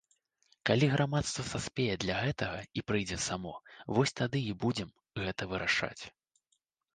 [0.67, 3.53] Калі грамадства саспее для гэтага і прыйдзе само,
[3.99, 4.89] вось тады і будзем
[5.27, 6.03] гэта вырашаць.